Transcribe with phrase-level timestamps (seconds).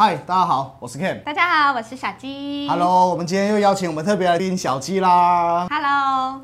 [0.00, 1.24] 嗨，大家好，我是 Ken。
[1.24, 2.68] 大家好，我是小鸡。
[2.68, 5.66] Hello，我们今天又邀请我们特别来宾小鸡啦。
[5.68, 6.40] Hello。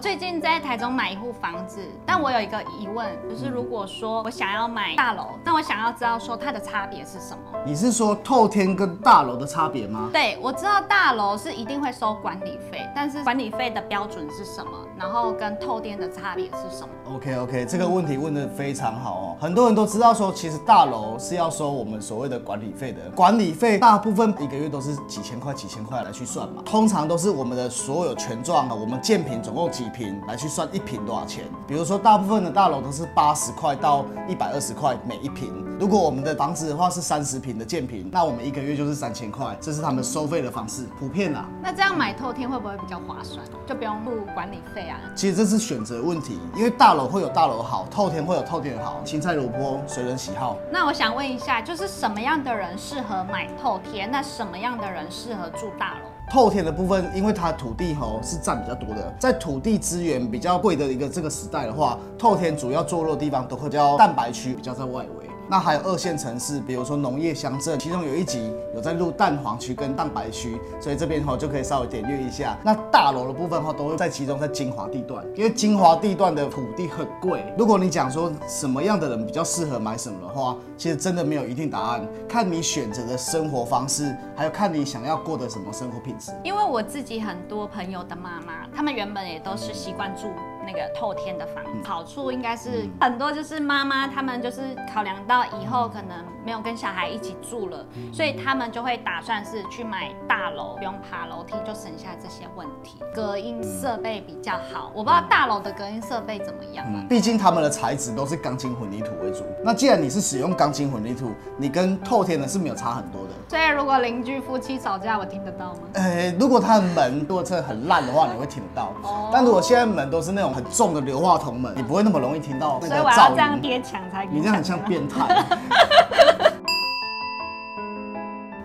[0.00, 7.58] 最近在台中买一户房子，但我有一个疑问，就是如果说我想要买大楼，那我想要知道说它的差别是什么？
[7.66, 10.08] 你是说透天跟大楼的差别吗？
[10.10, 14.70] 对，我知道大楼是一定会收管理费，但是管理费的标准是什么？
[14.98, 19.36] 然后跟透天的差别是什么？OK OK，这个问题问的非常好哦。
[19.38, 23.10] 很多人都知道说，其实大楼是要收我们所谓的管理费的。
[23.14, 26.62] 管理费大部分一个月都是几千块、几千块来去算嘛。
[26.64, 31.44] 通常都是我们的所有权状啊，我们建平总共几平来去算一平多少钱。
[31.66, 35.52] 比如说，大部分的大楼都是八十块到一百二十块每一平。
[35.78, 41.46] 如果我们的房子的话是三十平的建平，那我们一个月就是三千块，这是他们收费的方式，普遍啦。
[41.62, 43.44] 那这样买透天会不会比较划算？
[43.66, 45.00] 就不用付管理费啊？
[45.14, 50.56] 其实这是选择问题，因为大楼会有大楼好，透天会有透天好，青菜萝卜随人喜好。
[50.70, 54.10] 那我想问一下，就是什么样的人适合买透天？
[54.10, 56.09] 那什么样的人适合住大楼？
[56.30, 65.29] 透天的部分，因为它土地吼是占比较多的，在土地资源比较贵的一个这个时代的话，透天主要坐落的地方都会叫蛋白区，比较在外围。
[65.50, 72.56] 那还有二线城市，比如说农业乡镇，其中有一集有在录蛋黄区跟蛋白区，所以这边哈就可以稍微点略一下。
[72.62, 77.44] 那大楼的部分哈都会在其中在精华地段，因为精华地段的土地很贵。
[77.58, 86.30] 如果你讲说什么样的人比较适合买什么的话，其实真的没有一定答案，看你选择的生活方式，还有看你想要过的什么生活品质。
[86.44, 90.28] 因为我自己很多朋友的妈妈，他们原本也都是习惯住
[90.70, 102.98] 那个透天的房子，好处应该是很多，就是妈妈他们就是考量到以后可能没有跟小孩一起住了，所以他们就会打算是去买大楼，不用爬楼梯，就省下这些问题。
[103.12, 107.04] 隔音设备比较好，我不知道大楼的隔音设备怎么样啊。
[107.08, 109.44] 毕竟他们的材质都是钢筋混凝土为主。
[109.64, 113.30] 那既然你是使用钢筋混凝土，你跟透天的是没有差很多的。
[113.48, 115.80] 所以如果邻居夫妻吵架，我听得到吗？
[115.94, 118.92] 呃，如果他的门如果真的很烂的话，你会听得到。
[119.02, 123.62] 哦但如果现在门都是那种很重的硫化铜门，你不会那么容易听到那所以我要这样音。
[123.62, 125.44] 跌墙才可以你这样很像变态。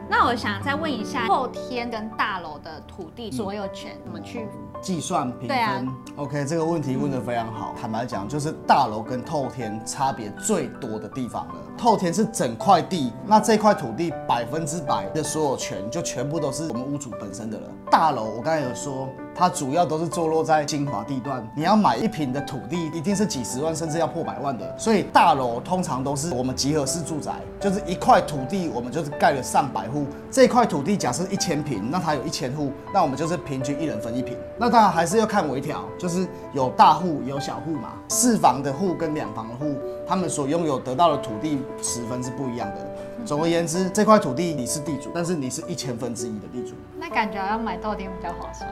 [0.07, 4.47] 那我想再问一下，后天跟大楼的土地所有权怎么去？
[4.81, 5.88] 计算评对啊分。
[6.17, 7.73] OK，这个问题问得非常好。
[7.79, 11.56] 坦白讲，就是大楼跟透天差别最多的地方了。
[11.77, 17.67] 透天是整块地，那这块土地百分之百的所有权就全部都是我们屋主本身的了。
[17.89, 24.73] 大楼我刚才有说，它主要都是坐落在精华地段，你要买一平的土地，一定是几十万甚至要破百万的。
[24.79, 30.06] 所以大楼通常都是我们集合式住宅，就是一块土地我们就是盖了上百户。
[30.31, 34.38] 这块土地假设一千平，那它有一千户，那我们就是平均一人分一平。
[34.57, 37.91] 那当然还是要看微调，就是有大户有小户嘛。
[38.07, 39.75] 四房的户跟两房的户，
[40.07, 42.88] 他们所拥有得到的土地十分是不一样的。
[43.25, 46.75] 总而言之，这块土地你是地主，但是你是一千分之一的地主。
[47.00, 48.69] 那感觉要买透天比较划算。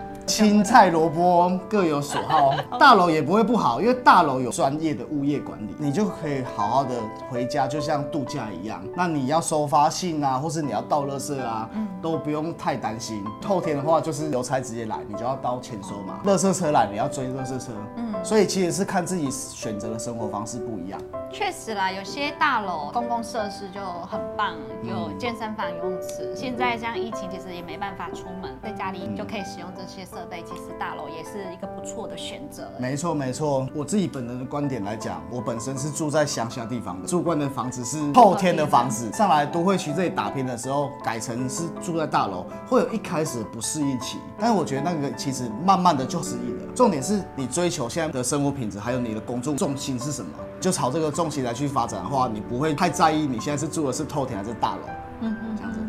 [0.54, 6.92] 青菜萝卜各有所好， 大楼也不会不好，因为大楼有专业的物业管理，你就可以好好的
[7.28, 8.80] 回家，就像度假一样。
[8.96, 11.68] 那你要收发信啊，或是你要倒垃圾啊，
[12.04, 13.24] 都不用太担心。
[13.48, 16.20] 后天的话，就是邮差直接来，你就要到签收嘛。
[16.24, 17.72] 垃圾车来，你要追垃圾车。
[17.98, 21.00] 嗯，所以其实是看自己选择的生活方式不一样。
[21.30, 26.34] 确实啦，有些大楼公共设施就很棒，有健身房、游泳池。
[26.36, 30.42] 现在像疫情，其实也没办法出门，在家里就可以使用这些设备。
[30.44, 32.70] 其实大楼也是一个不错的选择。
[32.80, 46.74] 没错没错，我自己本人的观点来讲，我本身是住在乡下地方的，住惯的房子是后天的房子，上来都会去这里打拼的时候，改成是住在大楼，会有一开始不适应期，但是我觉得那个其实慢慢的就适应了。
[46.76, 50.32] 重点是你追求现在的生活品质，还有你的工作重心是什么，
[50.62, 54.82] 就朝这个重心来去发展的话，你不会太在意你现在是住的是透天还是大楼。
[55.22, 55.80] 嗯嗯，这样子。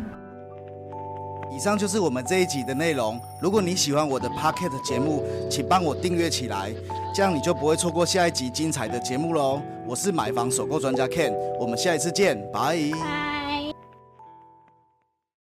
[1.51, 3.17] 以上就是我们这一集的内容。
[3.39, 6.73] 如果你喜欢我的 Pocket 节目，请帮我订阅起来，
[7.13, 9.61] 这样你就不会错过下一集精彩的节目喽。
[9.87, 12.75] 我是买房首购专家 Ken，我们下一次见，拜。
[12.91, 13.34] 拜。